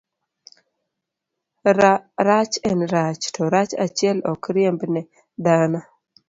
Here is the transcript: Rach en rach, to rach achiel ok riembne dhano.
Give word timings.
Rach 2.27 2.57
en 2.69 2.81
rach, 2.93 3.29
to 3.33 3.41
rach 3.53 3.71
achiel 3.85 4.17
ok 4.31 4.43
riembne 4.55 5.01
dhano. 5.43 5.79